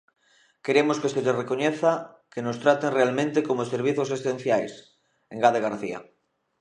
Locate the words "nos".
2.45-2.59